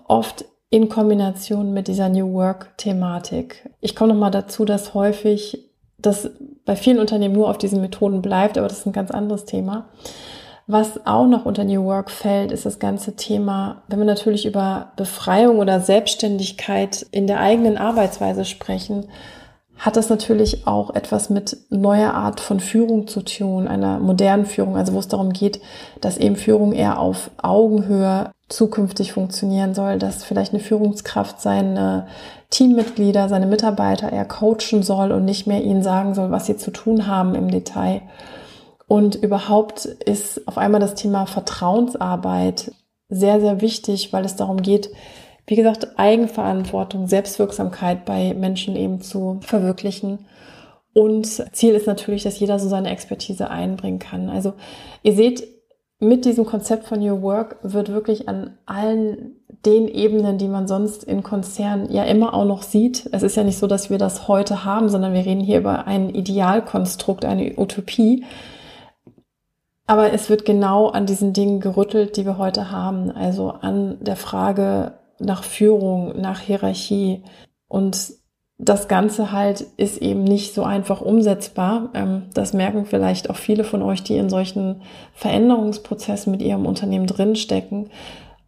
oft 0.07 0.45
in 0.69 0.89
Kombination 0.89 1.73
mit 1.73 1.87
dieser 1.87 2.09
New 2.09 2.33
Work 2.33 2.77
Thematik. 2.77 3.69
Ich 3.81 3.95
komme 3.95 4.13
nochmal 4.13 4.31
dazu, 4.31 4.65
dass 4.65 4.93
häufig 4.93 5.59
das 5.97 6.29
bei 6.65 6.75
vielen 6.75 6.99
Unternehmen 6.99 7.33
nur 7.33 7.49
auf 7.49 7.57
diesen 7.57 7.81
Methoden 7.81 8.21
bleibt, 8.21 8.57
aber 8.57 8.67
das 8.67 8.79
ist 8.79 8.85
ein 8.85 8.93
ganz 8.93 9.11
anderes 9.11 9.45
Thema. 9.45 9.89
Was 10.67 11.05
auch 11.05 11.27
noch 11.27 11.45
unter 11.45 11.63
New 11.63 11.83
Work 11.85 12.09
fällt, 12.09 12.51
ist 12.51 12.65
das 12.65 12.79
ganze 12.79 13.15
Thema, 13.15 13.83
wenn 13.87 13.99
wir 13.99 14.05
natürlich 14.05 14.47
über 14.47 14.91
Befreiung 14.95 15.59
oder 15.59 15.79
Selbstständigkeit 15.79 17.05
in 17.11 17.27
der 17.27 17.39
eigenen 17.39 17.77
Arbeitsweise 17.77 18.45
sprechen, 18.45 19.05
hat 19.77 19.97
das 19.97 20.09
natürlich 20.09 20.67
auch 20.67 20.95
etwas 20.95 21.29
mit 21.29 21.57
neuer 21.69 22.13
Art 22.13 22.39
von 22.39 22.59
Führung 22.59 23.07
zu 23.07 23.21
tun, 23.21 23.67
einer 23.67 23.99
modernen 23.99 24.45
Führung, 24.45 24.77
also 24.77 24.93
wo 24.93 24.99
es 24.99 25.07
darum 25.07 25.33
geht, 25.33 25.59
dass 26.01 26.17
eben 26.17 26.37
Führung 26.37 26.71
eher 26.71 26.99
auf 26.99 27.29
Augenhöhe 27.41 28.31
zukünftig 28.47 29.11
funktionieren 29.11 29.73
soll, 29.73 29.97
dass 29.97 30.23
vielleicht 30.23 30.53
eine 30.53 30.63
Führungskraft 30.63 31.41
seine 31.41 32.07
Teammitglieder, 32.51 33.27
seine 33.27 33.47
Mitarbeiter 33.47 34.11
eher 34.11 34.25
coachen 34.25 34.83
soll 34.83 35.11
und 35.11 35.25
nicht 35.25 35.47
mehr 35.47 35.63
ihnen 35.63 35.83
sagen 35.83 36.13
soll, 36.13 36.31
was 36.31 36.45
sie 36.45 36.57
zu 36.57 36.71
tun 36.71 37.07
haben 37.07 37.35
im 37.35 37.49
Detail. 37.49 38.01
Und 38.87 39.15
überhaupt 39.15 39.85
ist 39.85 40.47
auf 40.47 40.57
einmal 40.57 40.79
das 40.79 40.95
Thema 40.95 41.25
Vertrauensarbeit 41.25 42.71
sehr, 43.09 43.41
sehr 43.41 43.61
wichtig, 43.61 44.13
weil 44.13 44.25
es 44.25 44.35
darum 44.35 44.61
geht, 44.61 44.89
wie 45.47 45.55
gesagt, 45.55 45.99
Eigenverantwortung, 45.99 47.07
Selbstwirksamkeit 47.07 48.05
bei 48.05 48.33
Menschen 48.33 48.75
eben 48.75 49.01
zu 49.01 49.39
verwirklichen. 49.41 50.25
Und 50.93 51.27
Ziel 51.55 51.75
ist 51.75 51.87
natürlich, 51.87 52.23
dass 52.23 52.39
jeder 52.39 52.57
so 52.57 52.69
seine 52.69 52.89
Expertise 52.89 53.49
einbringen 53.49 53.99
kann. 53.99 54.29
Also 54.29 54.53
ihr 55.03 55.13
seht, 55.13 55.47
mit 55.99 56.25
diesem 56.25 56.45
Konzept 56.45 56.85
von 56.85 56.99
New 56.99 57.21
Work 57.21 57.57
wird 57.63 57.89
wirklich 57.89 58.27
an 58.27 58.57
allen 58.65 59.35
den 59.65 59.87
Ebenen, 59.87 60.37
die 60.37 60.47
man 60.47 60.67
sonst 60.67 61.03
in 61.03 61.23
Konzernen 61.23 61.91
ja 61.91 62.03
immer 62.03 62.33
auch 62.33 62.45
noch 62.45 62.63
sieht. 62.63 63.09
Es 63.11 63.23
ist 63.23 63.35
ja 63.35 63.43
nicht 63.43 63.57
so, 63.57 63.67
dass 63.67 63.89
wir 63.89 63.97
das 63.97 64.27
heute 64.27 64.65
haben, 64.65 64.89
sondern 64.89 65.13
wir 65.13 65.25
reden 65.25 65.41
hier 65.41 65.59
über 65.59 65.87
ein 65.87 66.13
Idealkonstrukt, 66.13 67.23
eine 67.25 67.57
Utopie, 67.57 68.23
aber 69.87 70.13
es 70.13 70.29
wird 70.29 70.45
genau 70.45 70.87
an 70.87 71.05
diesen 71.05 71.33
Dingen 71.33 71.59
gerüttelt, 71.59 72.17
die 72.17 72.25
wir 72.25 72.37
heute 72.37 72.71
haben. 72.71 73.11
Also 73.11 73.51
an 73.51 73.97
der 74.01 74.15
Frage 74.15 74.93
nach 75.19 75.43
Führung, 75.43 76.19
nach 76.19 76.39
Hierarchie. 76.39 77.23
Und 77.67 78.13
das 78.57 78.87
Ganze 78.87 79.31
halt 79.31 79.61
ist 79.77 79.97
eben 79.97 80.23
nicht 80.23 80.53
so 80.53 80.63
einfach 80.63 81.01
umsetzbar. 81.01 81.89
Ähm, 81.93 82.23
das 82.33 82.53
merken 82.53 82.85
vielleicht 82.85 83.29
auch 83.29 83.37
viele 83.37 83.63
von 83.63 83.81
euch, 83.81 84.03
die 84.03 84.17
in 84.17 84.29
solchen 84.29 84.81
Veränderungsprozessen 85.13 86.31
mit 86.31 86.41
ihrem 86.41 86.65
Unternehmen 86.65 87.07
drinstecken 87.07 87.89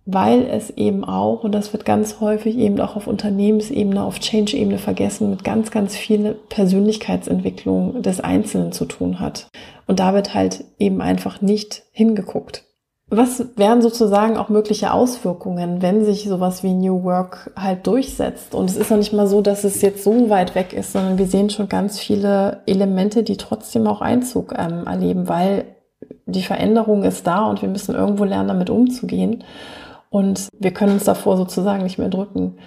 weil 0.10 0.48
es 0.48 0.70
eben 0.70 1.04
auch, 1.04 1.44
und 1.44 1.52
das 1.52 1.74
wird 1.74 1.84
ganz 1.84 2.22
häufig 2.22 2.58
eben 2.58 2.80
auch 2.80 2.96
auf 2.96 3.08
Unternehmensebene, 3.08 4.02
auf 4.02 4.20
Change-Ebene 4.20 4.78
vergessen, 4.78 5.30
mit 5.30 5.44
ganz, 5.44 5.70
ganz 5.70 5.98
viel 5.98 6.34
Persönlichkeitsentwicklung 6.48 8.02
des 8.02 8.22
Einzelnen 8.22 8.72
zu 8.72 8.86
tun 8.86 9.20
hat. 9.20 9.50
Und 9.86 10.00
da 10.00 10.14
wird 10.14 10.34
halt 10.34 10.64
eben 10.80 11.02
einfach 11.02 11.42
nicht 11.42 11.84
hingeguckt. 11.92 12.64
Was 13.10 13.42
wären 13.56 13.82
sozusagen 13.82 14.36
auch 14.36 14.50
mögliche 14.50 14.92
Auswirkungen, 14.92 15.82
wenn 15.82 16.04
sich 16.04 16.26
sowas 16.28 16.62
wie 16.62 16.74
New 16.74 17.06
Work 17.06 17.52
halt 17.56 17.88
durchsetzt? 17.88 18.54
Und 18.54 18.70
es 18.70 18.76
ist 18.76 18.92
noch 18.92 18.98
nicht 18.98 19.14
mal 19.14 19.28
so, 19.28 19.42
dass 19.42 19.64
es 19.64 19.82
jetzt 19.82 20.04
so 20.04 20.30
weit 20.30 20.56
weg 20.56 20.74
ist, 20.74 20.92
sondern 20.92 21.18
wir 21.18 21.28
sehen 21.28 21.50
schon 21.50 21.70
ganz 21.70 22.00
viele 22.00 22.64
Elemente, 22.66 23.24
die 23.24 23.38
trotzdem 23.38 23.88
auch 23.88 24.02
Einzug 24.02 24.54
ähm, 24.58 24.86
erleben, 24.86 25.30
weil 25.30 25.78
die 26.26 26.44
Veränderung 26.44 27.04
ist 27.04 27.26
da 27.26 27.46
und 27.46 27.62
wir 27.62 27.70
müssen 27.70 27.96
irgendwo 27.96 28.26
lernen, 28.26 28.50
damit 28.50 28.70
umzugehen. 28.70 29.46
Und 30.10 30.50
wir 30.60 30.72
können 30.72 30.94
uns 30.94 31.06
davor 31.06 31.38
sozusagen 31.38 31.84
nicht 31.84 31.98
mehr 31.98 32.10
drücken. 32.10 32.58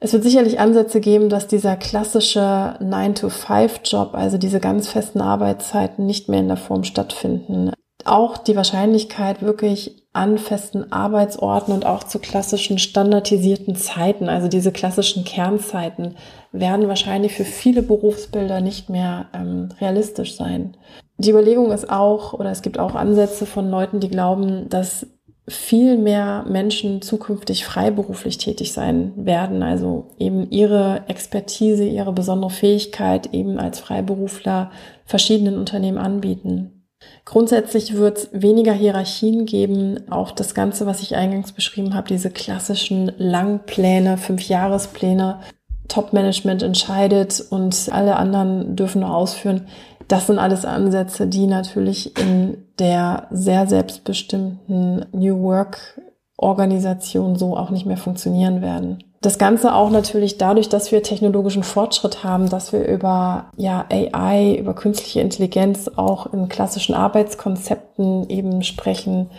Es 0.00 0.14
wird 0.14 0.22
sicherlich 0.22 0.60
Ansätze 0.60 1.00
geben, 1.00 1.28
dass 1.28 1.46
dieser 1.46 1.76
klassische 1.76 2.78
9-to-5-Job, 2.80 4.14
also 4.14 4.38
diese 4.38 4.60
ganz 4.60 4.88
festen 4.88 5.20
Arbeitszeiten, 5.20 6.06
nicht 6.06 6.30
mehr 6.30 6.40
in 6.40 6.48
der 6.48 6.56
Form 6.56 6.84
stattfinden. 6.84 7.70
Auch 8.04 8.38
die 8.38 8.56
Wahrscheinlichkeit 8.56 9.42
wirklich 9.42 10.04
an 10.12 10.38
festen 10.38 10.92
Arbeitsorten 10.92 11.74
und 11.74 11.86
auch 11.86 12.04
zu 12.04 12.20
klassischen 12.20 12.78
standardisierten 12.78 13.74
Zeiten, 13.74 14.28
also 14.28 14.46
diese 14.46 14.70
klassischen 14.70 15.24
Kernzeiten, 15.24 16.16
werden 16.52 16.86
wahrscheinlich 16.86 17.32
für 17.32 17.44
viele 17.44 17.82
Berufsbilder 17.82 18.60
nicht 18.60 18.88
mehr 18.88 19.26
ähm, 19.34 19.70
realistisch 19.80 20.36
sein. 20.36 20.76
Die 21.18 21.30
Überlegung 21.30 21.72
ist 21.72 21.90
auch, 21.90 22.32
oder 22.32 22.50
es 22.50 22.62
gibt 22.62 22.78
auch 22.78 22.94
Ansätze 22.94 23.46
von 23.46 23.70
Leuten, 23.70 24.00
die 24.00 24.08
glauben, 24.08 24.68
dass 24.68 25.06
viel 25.46 25.98
mehr 25.98 26.44
Menschen 26.48 27.02
zukünftig 27.02 27.64
freiberuflich 27.64 28.38
tätig 28.38 28.72
sein 28.72 29.12
werden, 29.16 29.62
also 29.62 30.06
eben 30.18 30.50
ihre 30.50 31.02
Expertise, 31.08 31.84
ihre 31.84 32.12
besondere 32.12 32.50
Fähigkeit 32.50 33.34
eben 33.34 33.58
als 33.58 33.78
Freiberufler 33.78 34.70
verschiedenen 35.04 35.58
Unternehmen 35.58 35.98
anbieten. 35.98 36.73
Grundsätzlich 37.24 37.94
wird 37.94 38.18
es 38.18 38.28
weniger 38.32 38.72
Hierarchien 38.72 39.46
geben. 39.46 39.98
Auch 40.10 40.30
das 40.30 40.54
Ganze, 40.54 40.86
was 40.86 41.00
ich 41.00 41.16
eingangs 41.16 41.52
beschrieben 41.52 41.94
habe, 41.94 42.08
diese 42.08 42.30
klassischen 42.30 43.12
Langpläne, 43.16 44.18
Fünfjahrespläne, 44.18 45.40
Top-Management 45.88 46.62
entscheidet 46.62 47.44
und 47.50 47.88
alle 47.92 48.16
anderen 48.16 48.76
dürfen 48.76 49.00
noch 49.00 49.12
ausführen. 49.14 49.66
Das 50.08 50.26
sind 50.26 50.38
alles 50.38 50.64
Ansätze, 50.64 51.26
die 51.26 51.46
natürlich 51.46 52.18
in 52.18 52.58
der 52.78 53.26
sehr 53.30 53.66
selbstbestimmten 53.66 55.06
New 55.12 55.42
Work 55.42 56.00
Organisation 56.36 57.36
so 57.36 57.56
auch 57.56 57.70
nicht 57.70 57.86
mehr 57.86 57.96
funktionieren 57.96 58.60
werden. 58.60 59.04
Das 59.24 59.38
Ganze 59.38 59.74
auch 59.74 59.88
natürlich 59.88 60.36
dadurch, 60.36 60.68
dass 60.68 60.92
wir 60.92 61.02
technologischen 61.02 61.62
Fortschritt 61.62 62.24
haben, 62.24 62.50
dass 62.50 62.74
wir 62.74 62.86
über 62.86 63.46
ja, 63.56 63.86
AI, 63.90 64.54
über 64.60 64.74
künstliche 64.74 65.22
Intelligenz 65.22 65.90
auch 65.96 66.30
in 66.34 66.50
klassischen 66.50 66.94
Arbeitskonzepten 66.94 68.28
eben 68.28 68.62
sprechen, 68.62 69.30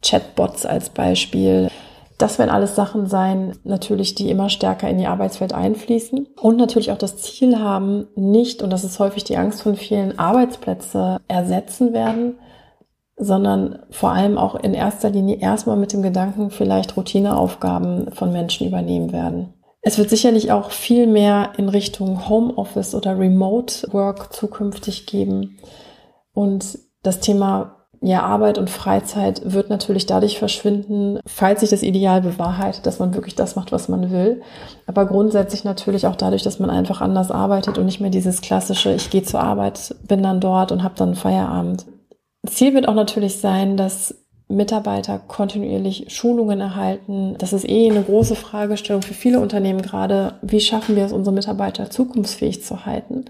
Chatbots 0.00 0.64
als 0.64 0.88
Beispiel, 0.88 1.68
das 2.16 2.38
werden 2.38 2.48
alles 2.48 2.76
Sachen 2.76 3.08
sein, 3.08 3.58
natürlich, 3.64 4.14
die 4.14 4.30
immer 4.30 4.48
stärker 4.48 4.88
in 4.88 4.96
die 4.96 5.06
Arbeitswelt 5.06 5.52
einfließen. 5.52 6.28
Und 6.40 6.56
natürlich 6.56 6.90
auch 6.90 6.96
das 6.96 7.18
Ziel 7.18 7.58
haben, 7.58 8.06
nicht, 8.16 8.62
und 8.62 8.70
das 8.70 8.84
ist 8.84 8.98
häufig 8.98 9.24
die 9.24 9.36
Angst 9.36 9.60
von 9.60 9.76
vielen, 9.76 10.18
Arbeitsplätze 10.18 11.18
ersetzen 11.28 11.92
werden, 11.92 12.38
sondern 13.16 13.78
vor 13.90 14.10
allem 14.10 14.36
auch 14.38 14.54
in 14.56 14.74
erster 14.74 15.10
Linie 15.10 15.36
erstmal 15.36 15.76
mit 15.76 15.92
dem 15.92 16.02
Gedanken 16.02 16.50
vielleicht 16.50 16.96
Routineaufgaben 16.96 18.12
von 18.12 18.32
Menschen 18.32 18.66
übernehmen 18.66 19.12
werden. 19.12 19.54
Es 19.80 19.98
wird 19.98 20.10
sicherlich 20.10 20.52
auch 20.52 20.70
viel 20.70 21.06
mehr 21.06 21.52
in 21.56 21.68
Richtung 21.68 22.28
Homeoffice 22.28 22.94
oder 22.94 23.18
Remote 23.18 23.86
Work 23.92 24.32
zukünftig 24.32 25.06
geben. 25.06 25.58
Und 26.34 26.78
das 27.02 27.20
Thema 27.20 27.76
ja, 28.02 28.22
Arbeit 28.22 28.58
und 28.58 28.68
Freizeit 28.68 29.40
wird 29.44 29.70
natürlich 29.70 30.06
dadurch 30.06 30.38
verschwinden, 30.38 31.18
falls 31.24 31.60
sich 31.60 31.70
das 31.70 31.82
Ideal 31.82 32.20
bewahrheitet, 32.20 32.84
dass 32.86 32.98
man 32.98 33.14
wirklich 33.14 33.34
das 33.34 33.56
macht, 33.56 33.72
was 33.72 33.88
man 33.88 34.10
will. 34.10 34.42
Aber 34.86 35.06
grundsätzlich 35.06 35.64
natürlich 35.64 36.06
auch 36.06 36.16
dadurch, 36.16 36.42
dass 36.42 36.58
man 36.58 36.68
einfach 36.68 37.00
anders 37.00 37.30
arbeitet 37.30 37.78
und 37.78 37.86
nicht 37.86 38.00
mehr 38.00 38.10
dieses 38.10 38.42
klassische, 38.42 38.92
ich 38.92 39.08
gehe 39.10 39.22
zur 39.22 39.40
Arbeit, 39.40 39.94
bin 40.06 40.22
dann 40.22 40.40
dort 40.40 40.72
und 40.72 40.82
habe 40.82 40.94
dann 40.96 41.14
Feierabend. 41.14 41.86
Ziel 42.46 42.74
wird 42.74 42.88
auch 42.88 42.94
natürlich 42.94 43.36
sein, 43.36 43.76
dass 43.76 44.14
Mitarbeiter 44.48 45.18
kontinuierlich 45.18 46.06
Schulungen 46.08 46.60
erhalten. 46.60 47.34
Das 47.38 47.52
ist 47.52 47.68
eh 47.68 47.90
eine 47.90 48.02
große 48.02 48.36
Fragestellung 48.36 49.02
für 49.02 49.14
viele 49.14 49.40
Unternehmen 49.40 49.82
gerade. 49.82 50.34
Wie 50.42 50.60
schaffen 50.60 50.94
wir 50.94 51.04
es, 51.04 51.12
unsere 51.12 51.34
Mitarbeiter 51.34 51.90
zukunftsfähig 51.90 52.62
zu 52.62 52.86
halten? 52.86 53.24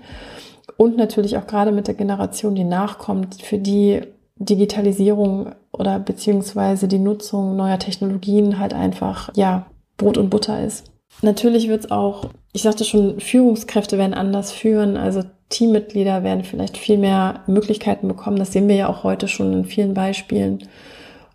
Und 0.76 0.96
natürlich 0.98 1.38
auch 1.38 1.46
gerade 1.46 1.72
mit 1.72 1.86
der 1.86 1.94
Generation, 1.94 2.54
die 2.54 2.64
nachkommt, 2.64 3.42
für 3.42 3.58
die 3.58 4.02
Digitalisierung 4.36 5.54
oder 5.72 5.98
beziehungsweise 5.98 6.86
die 6.88 6.98
Nutzung 6.98 7.56
neuer 7.56 7.78
Technologien 7.78 8.58
halt 8.58 8.74
einfach, 8.74 9.30
ja, 9.34 9.66
Brot 9.96 10.18
und 10.18 10.28
Butter 10.28 10.62
ist. 10.62 10.92
Natürlich 11.22 11.68
wird 11.68 11.84
es 11.84 11.90
auch, 11.90 12.26
ich 12.52 12.62
sagte 12.62 12.84
schon, 12.84 13.20
Führungskräfte 13.20 13.98
werden 13.98 14.14
anders 14.14 14.52
führen, 14.52 14.96
also 14.96 15.22
Teammitglieder 15.48 16.22
werden 16.22 16.44
vielleicht 16.44 16.76
viel 16.76 16.98
mehr 16.98 17.42
Möglichkeiten 17.46 18.08
bekommen. 18.08 18.38
Das 18.38 18.52
sehen 18.52 18.68
wir 18.68 18.76
ja 18.76 18.88
auch 18.88 19.04
heute 19.04 19.28
schon 19.28 19.52
in 19.52 19.64
vielen 19.64 19.94
Beispielen. 19.94 20.58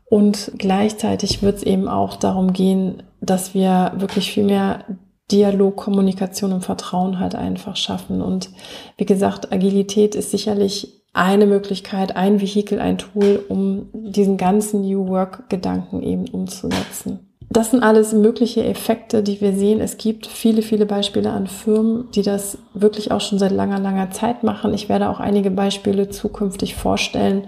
Und 0.10 0.52
gleichzeitig 0.58 1.42
wird 1.42 1.58
es 1.58 1.64
eben 1.64 1.88
auch 1.88 2.18
darum 2.18 2.52
gehen, 2.52 3.04
dass 3.22 3.54
wir 3.54 3.94
wirklich 3.96 4.32
viel 4.32 4.44
mehr 4.44 4.84
Dialog, 5.32 5.78
Kommunikation 5.78 6.52
und 6.52 6.66
Vertrauen 6.66 7.20
halt 7.20 7.36
einfach 7.36 7.78
schaffen. 7.78 8.22
Und 8.22 8.50
wie 8.98 9.06
gesagt, 9.06 9.54
Agilität 9.54 10.16
ist 10.16 10.32
sicherlich 10.32 11.02
eine 11.14 11.46
Möglichkeit, 11.46 12.16
ein 12.18 12.42
Vehikel, 12.42 12.80
ein 12.80 12.98
Tool, 12.98 13.44
um 13.48 13.90
diesen 13.94 14.36
ganzen 14.36 14.82
New 14.82 15.08
Work-Gedanken 15.08 16.04
eben 16.04 16.28
umzusetzen. 16.28 17.31
Das 17.52 17.72
sind 17.72 17.84
alles 17.84 18.14
mögliche 18.14 18.64
Effekte, 18.64 19.24
die 19.24 19.42
wir 19.42 19.52
sehen. 19.52 19.82
Es 19.82 19.98
gibt 19.98 20.26
viele, 20.26 20.62
viele 20.62 20.86
Beispiele 20.86 21.32
an 21.32 21.48
Firmen, 21.48 22.10
die 22.12 22.22
das 22.22 22.58
wirklich 22.74 23.12
auch 23.12 23.20
schon 23.20 23.40
seit 23.40 23.52
langer, 23.52 23.78
langer 23.78 24.10
Zeit 24.10 24.44
machen. 24.44 24.74
Ich 24.74 24.88
werde 24.88 25.10
auch 25.10 25.20
einige 25.20 25.52
Beispiele 25.52 26.08
zukünftig 26.08 26.76
vorstellen, 26.76 27.44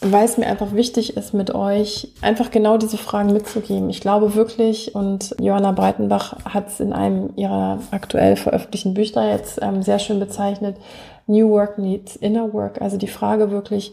weil 0.00 0.24
es 0.24 0.38
mir 0.38 0.46
einfach 0.46 0.72
wichtig 0.72 1.18
ist, 1.18 1.34
mit 1.34 1.54
euch 1.54 2.08
einfach 2.22 2.50
genau 2.50 2.78
diese 2.78 2.96
Fragen 2.96 3.34
mitzugeben. 3.34 3.90
Ich 3.90 4.00
glaube 4.00 4.34
wirklich, 4.36 4.94
und 4.94 5.36
Johanna 5.38 5.72
Breitenbach 5.72 6.36
hat 6.46 6.68
es 6.68 6.80
in 6.80 6.94
einem 6.94 7.28
ihrer 7.36 7.80
aktuell 7.90 8.36
veröffentlichten 8.36 8.94
Bücher 8.94 9.30
jetzt 9.30 9.58
ähm, 9.60 9.82
sehr 9.82 9.98
schön 9.98 10.18
bezeichnet, 10.18 10.78
New 11.26 11.50
Work 11.50 11.76
needs 11.76 12.16
Inner 12.16 12.54
Work. 12.54 12.80
Also 12.80 12.96
die 12.96 13.06
Frage 13.06 13.50
wirklich, 13.50 13.92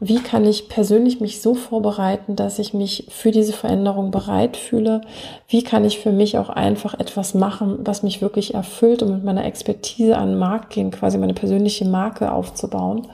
wie 0.00 0.20
kann 0.20 0.44
ich 0.44 0.68
persönlich 0.68 1.20
mich 1.20 1.40
so 1.40 1.54
vorbereiten, 1.54 2.36
dass 2.36 2.58
ich 2.58 2.74
mich 2.74 3.06
für 3.10 3.30
diese 3.30 3.52
Veränderung 3.52 4.10
bereit 4.10 4.56
fühle? 4.56 5.00
Wie 5.48 5.62
kann 5.62 5.84
ich 5.84 5.98
für 5.98 6.12
mich 6.12 6.36
auch 6.38 6.48
einfach 6.48 6.94
etwas 6.98 7.34
machen, 7.34 7.78
was 7.80 8.02
mich 8.02 8.20
wirklich 8.20 8.54
erfüllt 8.54 9.02
und 9.02 9.12
mit 9.12 9.24
meiner 9.24 9.44
Expertise 9.44 10.16
an 10.16 10.30
den 10.30 10.38
Markt 10.38 10.70
gehen, 10.70 10.90
quasi 10.90 11.18
meine 11.18 11.34
persönliche 11.34 11.84
Marke 11.84 12.32
aufzubauen? 12.32 13.08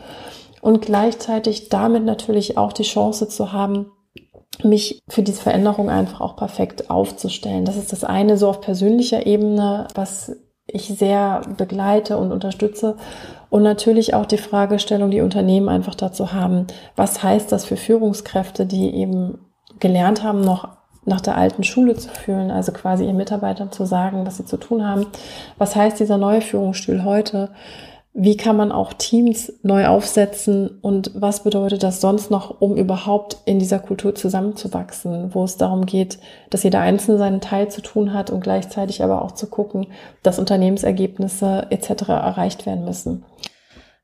Und 0.63 0.83
gleichzeitig 0.83 1.69
damit 1.69 2.05
natürlich 2.05 2.59
auch 2.59 2.73
die 2.73 2.83
Chance 2.83 3.29
zu 3.29 3.53
haben, 3.53 3.93
mich 4.63 5.01
für 5.09 5.23
diese 5.23 5.41
Veränderung 5.41 5.89
einfach 5.89 6.21
auch 6.21 6.37
perfekt 6.37 6.91
aufzustellen. 6.91 7.65
Das 7.65 7.77
ist 7.77 7.93
das 7.93 8.05
eine 8.05 8.37
so 8.37 8.49
auf 8.49 8.61
persönlicher 8.61 9.27
Ebene, 9.27 9.89
was 9.95 10.37
ich 10.67 10.85
sehr 10.85 11.43
begleite 11.57 12.17
und 12.17 12.33
unterstütze. 12.33 12.97
Und 13.51 13.65
natürlich 13.65 14.15
auch 14.15 14.27
die 14.27 14.39
Fragestellung, 14.39 15.11
die 15.11 15.21
Unternehmen 15.21 15.69
einfach 15.69 15.97
dazu 15.97 16.33
haben, 16.33 16.69
was 16.97 17.23
heißt 17.23 17.51
das 17.51 17.65
für 17.65 17.77
Führungskräfte, 17.77 18.65
die 18.65 18.95
eben 18.95 19.39
gelernt 19.81 20.23
haben, 20.23 20.41
noch 20.41 20.69
nach 21.05 21.21
der 21.21 21.37
alten 21.37 21.65
Schule 21.65 21.97
zu 21.97 22.09
fühlen, 22.11 22.51
also 22.51 22.73
quasi 22.73 23.05
ihren 23.05 23.17
Mitarbeitern 23.17 23.73
zu 23.73 23.85
sagen, 23.85 24.25
was 24.25 24.37
sie 24.37 24.45
zu 24.45 24.57
tun 24.57 24.87
haben. 24.87 25.07
Was 25.59 25.75
heißt 25.75 25.99
dieser 25.99 26.19
neue 26.19 26.41
Führungsstil 26.41 27.05
heute? 27.05 27.51
Wie 28.13 28.37
kann 28.37 28.57
man 28.57 28.73
auch 28.73 28.93
Teams 28.93 29.53
neu 29.63 29.87
aufsetzen 29.87 30.81
und 30.83 31.13
was 31.15 31.45
bedeutet 31.45 31.85
das 31.85 32.01
sonst 32.01 32.31
noch, 32.31 32.61
um 32.61 32.77
überhaupt 32.77 33.39
in 33.45 33.61
dieser 33.61 33.79
Kultur 33.79 34.17
zusammenzuwachsen, 34.17 35.33
wo 35.33 35.45
es 35.45 35.59
darum 35.59 35.87
geht, 35.87 36.19
dass 36.51 36.65
jeder 36.65 36.81
Einzelne 36.81 37.19
seinen 37.19 37.41
Teil 37.41 37.71
zu 37.71 37.83
tun 37.83 38.13
hat 38.13 38.31
und 38.31 38.41
gleichzeitig 38.41 39.05
aber 39.05 39.23
auch 39.23 39.33
zu 39.33 39.49
gucken, 39.49 39.87
dass 40.25 40.41
Unternehmensergebnisse 40.41 41.69
etc. 41.71 42.09
erreicht 42.09 42.67
werden 42.67 42.85
müssen. 42.85 43.25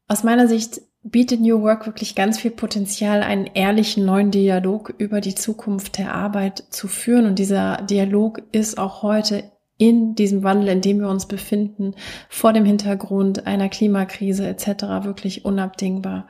Aus 0.06 0.22
meiner 0.22 0.46
Sicht 0.46 0.82
bietet 1.02 1.40
New 1.40 1.62
Work 1.62 1.86
wirklich 1.86 2.14
ganz 2.14 2.38
viel 2.38 2.52
Potenzial, 2.52 3.22
einen 3.22 3.46
ehrlichen 3.46 4.04
neuen 4.04 4.30
Dialog 4.30 4.94
über 4.98 5.20
die 5.20 5.34
Zukunft 5.34 5.98
der 5.98 6.14
Arbeit 6.14 6.64
zu 6.70 6.86
führen. 6.86 7.26
Und 7.26 7.40
dieser 7.40 7.82
Dialog 7.82 8.42
ist 8.52 8.78
auch 8.78 9.02
heute 9.02 9.44
in 9.78 10.14
diesem 10.14 10.42
Wandel, 10.42 10.68
in 10.68 10.80
dem 10.80 11.00
wir 11.00 11.09
uns 11.09 11.26
befinden, 11.26 11.95
vor 12.28 12.52
dem 12.52 12.64
Hintergrund 12.64 13.47
einer 13.47 13.68
Klimakrise 13.68 14.47
etc. 14.47 15.04
wirklich 15.04 15.45
unabdingbar. 15.45 16.28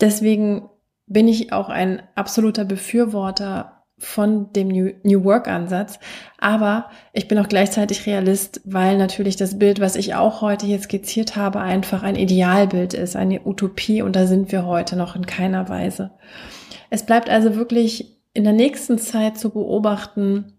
Deswegen 0.00 0.68
bin 1.06 1.28
ich 1.28 1.52
auch 1.52 1.68
ein 1.68 2.02
absoluter 2.14 2.64
Befürworter 2.64 3.80
von 4.00 4.50
dem 4.54 4.68
New, 4.68 4.92
New 5.02 5.24
Work 5.24 5.46
Ansatz. 5.46 5.98
Aber 6.38 6.88
ich 7.12 7.28
bin 7.28 7.38
auch 7.38 7.48
gleichzeitig 7.48 8.06
Realist, 8.06 8.62
weil 8.64 8.96
natürlich 8.96 9.36
das 9.36 9.58
Bild, 9.58 9.78
was 9.78 9.94
ich 9.94 10.14
auch 10.14 10.40
heute 10.40 10.66
hier 10.66 10.80
skizziert 10.80 11.36
habe, 11.36 11.60
einfach 11.60 12.02
ein 12.02 12.16
Idealbild 12.16 12.94
ist, 12.94 13.14
eine 13.14 13.42
Utopie 13.44 14.00
und 14.00 14.16
da 14.16 14.26
sind 14.26 14.52
wir 14.52 14.64
heute 14.64 14.96
noch 14.96 15.16
in 15.16 15.26
keiner 15.26 15.68
Weise. 15.68 16.12
Es 16.88 17.04
bleibt 17.04 17.28
also 17.28 17.56
wirklich 17.56 18.22
in 18.32 18.44
der 18.44 18.54
nächsten 18.54 18.98
Zeit 18.98 19.36
zu 19.36 19.50
beobachten, 19.50 20.54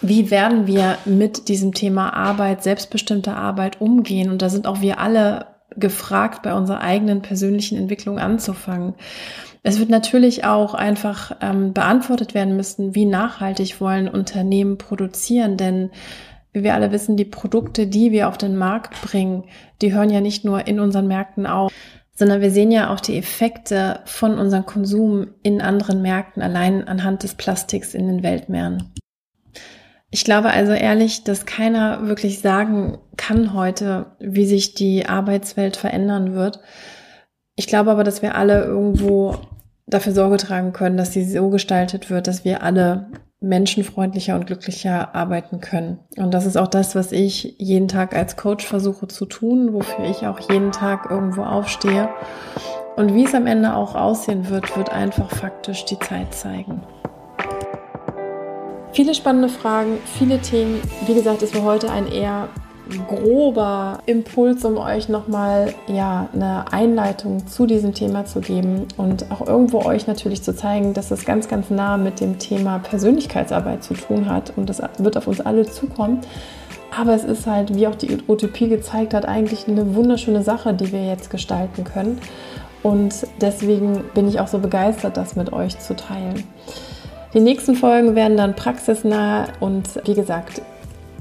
wie 0.00 0.30
werden 0.30 0.66
wir 0.66 0.98
mit 1.04 1.48
diesem 1.48 1.74
Thema 1.74 2.14
Arbeit, 2.14 2.62
selbstbestimmte 2.62 3.34
Arbeit 3.34 3.80
umgehen? 3.80 4.30
Und 4.30 4.42
da 4.42 4.48
sind 4.48 4.66
auch 4.66 4.80
wir 4.80 5.00
alle 5.00 5.46
gefragt, 5.76 6.42
bei 6.42 6.54
unserer 6.54 6.80
eigenen 6.80 7.22
persönlichen 7.22 7.76
Entwicklung 7.76 8.18
anzufangen. 8.18 8.94
Es 9.62 9.78
wird 9.78 9.90
natürlich 9.90 10.44
auch 10.44 10.74
einfach 10.74 11.36
ähm, 11.40 11.72
beantwortet 11.72 12.34
werden 12.34 12.56
müssen, 12.56 12.94
wie 12.94 13.04
nachhaltig 13.04 13.80
wollen 13.80 14.08
Unternehmen 14.08 14.78
produzieren, 14.78 15.56
denn 15.56 15.90
wie 16.52 16.62
wir 16.62 16.74
alle 16.74 16.92
wissen, 16.92 17.16
die 17.16 17.24
Produkte, 17.24 17.86
die 17.86 18.12
wir 18.12 18.28
auf 18.28 18.38
den 18.38 18.56
Markt 18.56 19.00
bringen, 19.02 19.44
die 19.82 19.92
hören 19.92 20.10
ja 20.10 20.20
nicht 20.20 20.44
nur 20.44 20.66
in 20.66 20.80
unseren 20.80 21.06
Märkten 21.06 21.46
auf, 21.46 21.72
sondern 22.14 22.40
wir 22.40 22.50
sehen 22.50 22.70
ja 22.70 22.92
auch 22.92 23.00
die 23.00 23.18
Effekte 23.18 24.00
von 24.04 24.38
unserem 24.38 24.64
Konsum 24.64 25.28
in 25.42 25.60
anderen 25.60 26.02
Märkten 26.02 26.42
allein 26.42 26.86
anhand 26.88 27.22
des 27.22 27.34
Plastiks 27.34 27.94
in 27.94 28.08
den 28.08 28.22
Weltmeeren. 28.22 28.92
Ich 30.10 30.24
glaube 30.24 30.50
also 30.50 30.72
ehrlich, 30.72 31.24
dass 31.24 31.44
keiner 31.44 32.08
wirklich 32.08 32.40
sagen 32.40 32.98
kann 33.16 33.52
heute, 33.52 34.06
wie 34.20 34.46
sich 34.46 34.74
die 34.74 35.06
Arbeitswelt 35.06 35.76
verändern 35.76 36.34
wird. 36.34 36.60
Ich 37.56 37.66
glaube 37.66 37.90
aber, 37.90 38.04
dass 38.04 38.22
wir 38.22 38.34
alle 38.34 38.64
irgendwo 38.64 39.36
dafür 39.86 40.12
Sorge 40.12 40.38
tragen 40.38 40.72
können, 40.72 40.96
dass 40.96 41.12
sie 41.12 41.24
so 41.24 41.50
gestaltet 41.50 42.08
wird, 42.08 42.26
dass 42.26 42.44
wir 42.44 42.62
alle 42.62 43.10
menschenfreundlicher 43.40 44.34
und 44.34 44.46
glücklicher 44.46 45.14
arbeiten 45.14 45.60
können. 45.60 46.00
Und 46.16 46.32
das 46.32 46.46
ist 46.46 46.56
auch 46.56 46.66
das, 46.66 46.94
was 46.94 47.12
ich 47.12 47.56
jeden 47.58 47.88
Tag 47.88 48.16
als 48.16 48.36
Coach 48.36 48.66
versuche 48.66 49.08
zu 49.08 49.26
tun, 49.26 49.72
wofür 49.72 50.06
ich 50.06 50.26
auch 50.26 50.40
jeden 50.50 50.72
Tag 50.72 51.10
irgendwo 51.10 51.42
aufstehe. 51.42 52.08
Und 52.96 53.14
wie 53.14 53.24
es 53.24 53.34
am 53.34 53.46
Ende 53.46 53.74
auch 53.74 53.94
aussehen 53.94 54.48
wird, 54.48 54.76
wird 54.76 54.90
einfach 54.90 55.30
faktisch 55.30 55.84
die 55.84 55.98
Zeit 56.00 56.34
zeigen. 56.34 56.82
Viele 58.92 59.14
spannende 59.14 59.48
Fragen, 59.48 59.98
viele 60.18 60.40
Themen. 60.40 60.80
Wie 61.06 61.14
gesagt, 61.14 61.42
es 61.42 61.54
war 61.54 61.62
heute 61.62 61.90
ein 61.90 62.10
eher 62.10 62.48
grober 63.06 63.98
Impuls, 64.06 64.64
um 64.64 64.78
euch 64.78 65.08
nochmal 65.08 65.74
ja, 65.88 66.28
eine 66.32 66.72
Einleitung 66.72 67.46
zu 67.46 67.66
diesem 67.66 67.92
Thema 67.92 68.24
zu 68.24 68.40
geben 68.40 68.86
und 68.96 69.30
auch 69.30 69.46
irgendwo 69.46 69.84
euch 69.84 70.06
natürlich 70.06 70.42
zu 70.42 70.54
zeigen, 70.54 70.94
dass 70.94 71.10
es 71.10 71.24
ganz, 71.24 71.48
ganz 71.48 71.70
nah 71.70 71.98
mit 71.98 72.20
dem 72.20 72.38
Thema 72.38 72.78
Persönlichkeitsarbeit 72.78 73.84
zu 73.84 73.94
tun 73.94 74.28
hat 74.28 74.54
und 74.56 74.70
das 74.70 74.80
wird 74.98 75.16
auf 75.16 75.26
uns 75.26 75.40
alle 75.40 75.66
zukommen. 75.66 76.20
Aber 76.96 77.14
es 77.14 77.24
ist 77.24 77.46
halt, 77.46 77.74
wie 77.74 77.86
auch 77.86 77.94
die 77.94 78.18
Utopie 78.26 78.68
gezeigt 78.68 79.12
hat, 79.12 79.26
eigentlich 79.26 79.68
eine 79.68 79.94
wunderschöne 79.94 80.42
Sache, 80.42 80.72
die 80.72 80.90
wir 80.90 81.04
jetzt 81.04 81.28
gestalten 81.28 81.84
können. 81.84 82.18
Und 82.82 83.26
deswegen 83.40 84.04
bin 84.14 84.28
ich 84.28 84.40
auch 84.40 84.48
so 84.48 84.58
begeistert, 84.58 85.16
das 85.16 85.36
mit 85.36 85.52
euch 85.52 85.78
zu 85.78 85.94
teilen. 85.94 86.44
Die 87.38 87.44
nächsten 87.44 87.76
Folgen 87.76 88.16
werden 88.16 88.36
dann 88.36 88.56
praxisnah 88.56 89.46
und 89.60 90.04
wie 90.04 90.14
gesagt, 90.14 90.60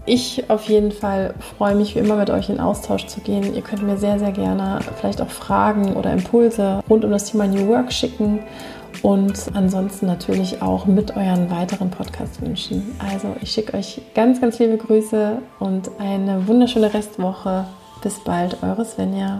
ich 0.07 0.49
auf 0.49 0.63
jeden 0.63 0.91
Fall 0.91 1.35
freue 1.55 1.75
mich 1.75 1.93
wie 1.93 1.99
immer 1.99 2.15
mit 2.15 2.31
euch 2.31 2.49
in 2.49 2.59
Austausch 2.59 3.05
zu 3.05 3.21
gehen. 3.21 3.53
Ihr 3.53 3.61
könnt 3.61 3.83
mir 3.83 3.97
sehr, 3.97 4.17
sehr 4.17 4.31
gerne 4.31 4.79
vielleicht 4.99 5.21
auch 5.21 5.29
Fragen 5.29 5.93
oder 5.95 6.11
Impulse 6.11 6.81
rund 6.89 7.05
um 7.05 7.11
das 7.11 7.25
Thema 7.25 7.45
New 7.45 7.67
Work 7.67 7.93
schicken 7.93 8.39
und 9.03 9.51
ansonsten 9.53 10.07
natürlich 10.07 10.59
auch 10.63 10.87
mit 10.87 11.15
euren 11.15 11.51
weiteren 11.51 11.91
Podcast 11.91 12.41
wünschen. 12.41 12.95
Also 12.97 13.35
ich 13.43 13.51
schicke 13.51 13.77
euch 13.77 14.01
ganz, 14.15 14.41
ganz 14.41 14.57
liebe 14.57 14.77
Grüße 14.77 15.37
und 15.59 15.91
eine 15.99 16.47
wunderschöne 16.47 16.95
Restwoche. 16.95 17.65
Bis 18.01 18.17
bald, 18.23 18.57
eure 18.63 18.85
Svenja. 18.85 19.37